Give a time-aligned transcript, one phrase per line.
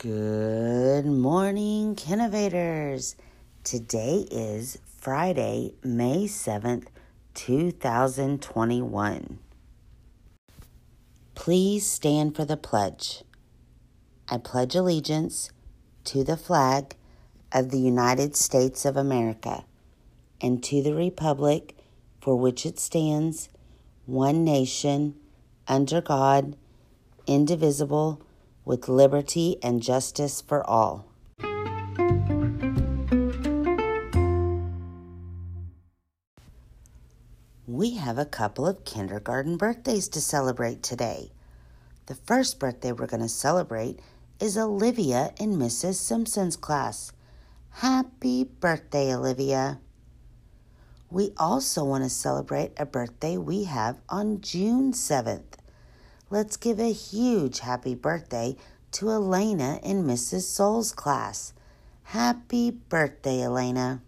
[0.00, 3.16] Good morning, Kinnovators.
[3.64, 6.86] Today is Friday, May 7th,
[7.34, 9.40] 2021.
[11.34, 13.24] Please stand for the pledge.
[14.28, 15.50] I pledge allegiance
[16.04, 16.94] to the flag
[17.50, 19.64] of the United States of America
[20.40, 21.74] and to the republic
[22.20, 23.48] for which it stands,
[24.06, 25.16] one nation,
[25.66, 26.54] under God,
[27.26, 28.22] indivisible,
[28.68, 31.06] with liberty and justice for all.
[37.66, 41.32] We have a couple of kindergarten birthdays to celebrate today.
[42.06, 44.00] The first birthday we're going to celebrate
[44.38, 45.94] is Olivia in Mrs.
[45.94, 47.12] Simpson's class.
[47.70, 49.80] Happy birthday, Olivia!
[51.10, 55.56] We also want to celebrate a birthday we have on June 7th.
[56.30, 58.56] Let's give a huge happy birthday
[58.92, 60.42] to Elena in Mrs.
[60.42, 61.54] Soul's class.
[62.02, 64.02] Happy birthday, Elena.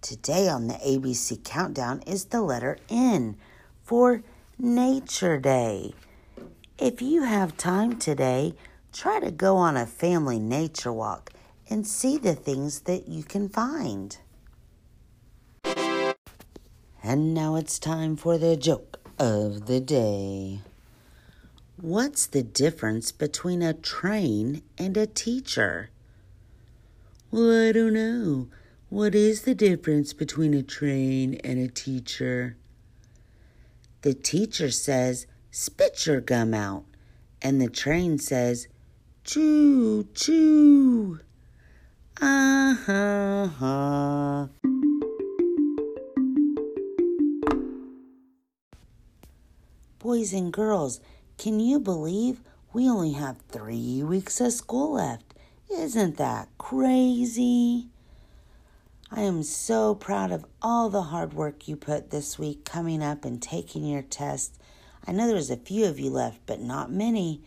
[0.00, 3.36] Today on the ABC Countdown is the letter N
[3.84, 4.24] for
[4.58, 5.94] Nature Day.
[6.78, 8.54] If you have time today,
[8.92, 11.30] try to go on a family nature walk
[11.70, 14.18] and see the things that you can find.
[17.04, 20.60] And now it's time for the joke of the day.
[21.80, 25.90] What's the difference between a train and a teacher?
[27.30, 28.48] Well, I don't know.
[28.88, 32.56] What is the difference between a train and a teacher?
[34.02, 36.84] The teacher says, spit your gum out.
[37.42, 38.68] And the train says,
[39.24, 41.20] choo, choo.
[42.20, 44.65] Ah ha ha.
[50.06, 51.00] Boys and girls,
[51.36, 52.40] can you believe
[52.72, 55.34] we only have three weeks of school left?
[55.68, 57.88] Isn't that crazy?
[59.10, 63.24] I am so proud of all the hard work you put this week coming up
[63.24, 64.56] and taking your test.
[65.04, 67.42] I know there's a few of you left, but not many.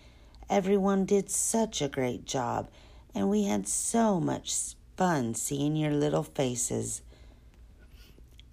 [0.49, 2.69] Everyone did such a great job,
[3.15, 7.03] and we had so much fun seeing your little faces.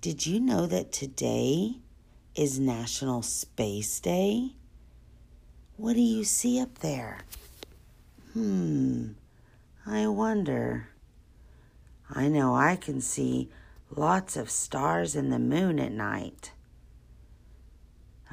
[0.01, 1.81] Did you know that today
[2.37, 4.51] is National Space Day?
[5.79, 7.21] What do you see up there?
[8.35, 9.13] Hmm,
[9.87, 10.89] I wonder.
[12.11, 13.49] I know I can see
[13.91, 16.53] lots of stars and the moon at night.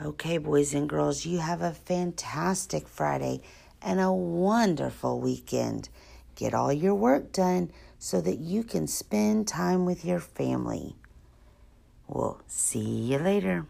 [0.03, 3.41] Okay, boys and girls, you have a fantastic Friday
[3.81, 5.87] and a wonderful weekend.
[6.35, 10.97] Get all your work done so that you can spend time with your family.
[12.09, 13.65] We'll see you later.